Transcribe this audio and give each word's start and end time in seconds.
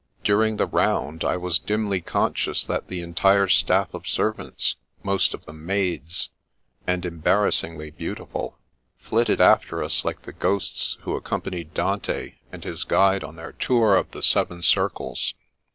During 0.23 0.57
the 0.57 0.65
round, 0.65 1.23
I 1.23 1.37
was 1.37 1.59
dimly 1.59 2.01
conscious 2.01 2.63
that 2.63 2.87
the 2.87 3.01
entire 3.03 3.47
staff 3.47 3.93
of 3.93 4.07
servants, 4.07 4.75
most 5.03 5.35
of 5.35 5.45
them 5.45 5.63
maids, 5.63 6.31
and 6.87 7.05
em 7.05 7.21
barrassingly 7.21 7.95
beautiful, 7.95 8.57
flitted 8.97 9.39
after 9.39 9.83
us 9.83 10.03
like 10.03 10.23
the 10.23 10.33
ghosts 10.33 10.97
who 11.01 11.15
accompanied 11.15 11.75
Dante 11.75 12.33
and 12.51 12.63
his 12.63 12.83
guide 12.83 13.23
on 13.23 13.35
their 13.35 13.51
tour 13.51 13.89
1 13.89 14.03
54 14.03 14.03
The 14.03 14.03
Princess 14.03 14.03
Passes 14.03 14.05
of 14.05 14.11
the 14.11 14.23
Seven 14.23 14.61
Circles. 14.63 15.33